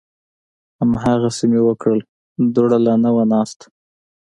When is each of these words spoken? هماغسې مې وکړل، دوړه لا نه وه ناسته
هماغسې 0.79 1.45
مې 1.51 1.61
وکړل، 1.67 1.99
دوړه 2.53 2.77
لا 2.85 2.93
نه 3.03 3.09
وه 3.15 3.23
ناسته 3.31 3.65